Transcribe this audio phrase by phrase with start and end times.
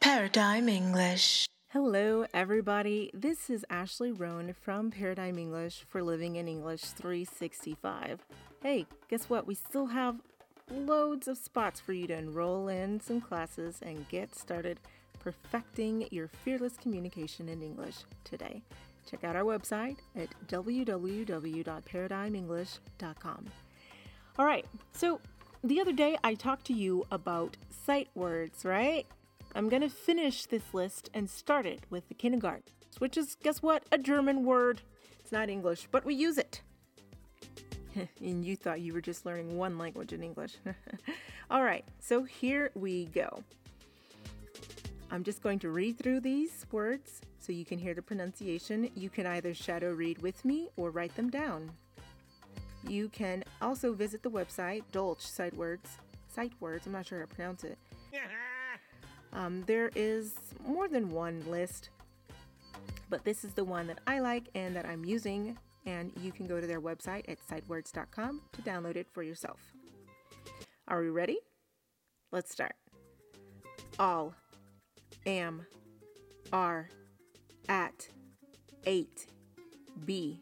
[0.00, 1.46] Paradigm English.
[1.68, 3.10] Hello, everybody.
[3.12, 8.24] This is Ashley Roan from Paradigm English for Living in English 365.
[8.62, 9.46] Hey, guess what?
[9.46, 10.22] We still have
[10.70, 14.80] loads of spots for you to enroll in some classes and get started
[15.18, 18.62] perfecting your fearless communication in English today.
[19.08, 23.46] Check out our website at www.paradigmenglish.com.
[24.38, 24.64] All right,
[24.94, 25.20] so
[25.62, 29.06] the other day I talked to you about sight words, right?
[29.54, 32.62] I'm going to finish this list and start it with the kindergarten,
[32.98, 33.84] which is, guess what?
[33.90, 34.80] A German word.
[35.18, 36.62] It's not English, but we use it.
[38.20, 40.54] and you thought you were just learning one language in English.
[41.50, 43.42] All right, so here we go.
[45.10, 48.88] I'm just going to read through these words so you can hear the pronunciation.
[48.94, 51.72] You can either shadow read with me or write them down.
[52.86, 55.98] You can also visit the website Dolch Sight Words.
[56.28, 57.78] Sight Words, I'm not sure how to pronounce it.
[58.12, 58.49] Uh-huh.
[59.32, 60.34] Um, there is
[60.66, 61.90] more than one list,
[63.08, 66.46] but this is the one that I like and that I'm using, and you can
[66.46, 69.60] go to their website at sightwords.com to download it for yourself.
[70.88, 71.38] Are we ready?
[72.32, 72.74] Let's start.
[73.98, 74.34] All,
[75.26, 75.66] am,
[76.52, 76.88] are,
[77.68, 78.08] at,
[78.86, 79.26] ate,
[80.04, 80.40] be,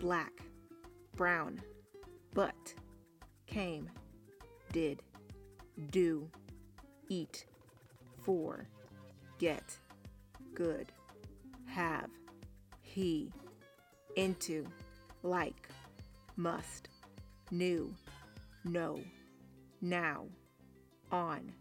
[0.00, 0.32] black,
[1.16, 1.60] brown,
[2.34, 2.74] but,
[3.46, 3.88] came,
[4.72, 5.02] did,
[5.90, 6.28] do,
[7.08, 7.46] eat
[8.24, 8.66] four,
[9.38, 9.78] get,
[10.54, 10.90] good,
[11.66, 12.10] have,
[12.82, 13.30] he,
[14.16, 14.66] into,
[15.22, 15.68] like,
[16.36, 16.88] must,
[17.50, 17.94] new,
[18.64, 18.98] no,
[19.80, 20.24] now,
[21.12, 21.52] on,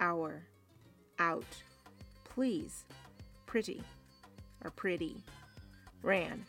[0.00, 0.42] our,
[1.18, 1.62] out,
[2.24, 2.84] please,
[3.46, 3.82] pretty,
[4.64, 5.16] or pretty,
[6.02, 6.44] ran,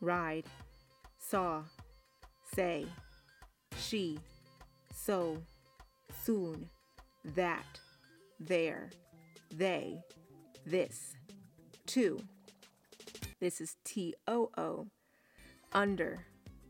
[0.00, 0.44] ride,
[1.18, 1.62] saw,
[2.54, 2.86] say,
[3.78, 4.18] she,
[4.92, 5.36] so,
[6.24, 6.68] soon,
[7.36, 7.80] that
[8.46, 8.90] there,
[9.54, 10.00] they,
[10.66, 11.14] this,
[11.86, 12.20] too.
[13.40, 14.86] This is T O O.
[15.72, 16.24] Under,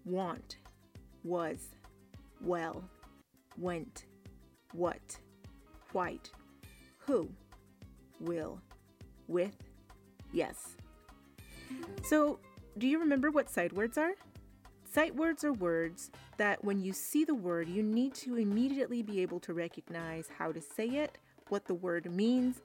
[0.05, 0.57] want,
[1.23, 1.59] was,
[2.41, 2.83] well,
[3.59, 4.07] went,
[4.73, 5.19] what,
[5.93, 6.31] white,
[6.99, 7.29] who,
[8.21, 8.61] will,
[9.29, 9.57] with,
[10.33, 10.77] yes.
[12.03, 12.39] So,
[12.79, 14.13] do you remember what sight words are?
[14.91, 19.21] Sight words are words that when you see the word, you need to immediately be
[19.21, 21.19] able to recognize how to say it
[21.49, 22.61] what the word means,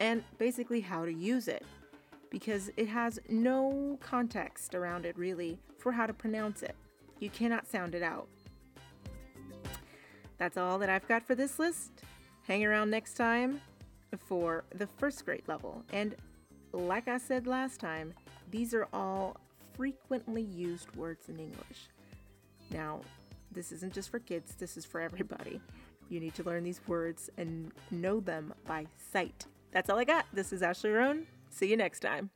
[0.00, 1.64] and basically how to use it.
[2.30, 6.74] Because it has no context around it really for how to pronounce it.
[7.18, 8.26] You cannot sound it out.
[10.38, 11.90] That's all that I've got for this list.
[12.48, 13.60] Hang around next time
[14.18, 15.84] for the first grade level.
[15.92, 16.16] And
[16.72, 18.12] like I said last time,
[18.50, 19.36] these are all
[19.76, 21.88] frequently used words in English.
[22.70, 23.00] Now,
[23.52, 25.60] this isn't just for kids, this is for everybody.
[26.12, 29.46] You need to learn these words and know them by sight.
[29.70, 30.26] That's all I got.
[30.30, 31.26] This is Ashley Roan.
[31.48, 32.28] See you next time.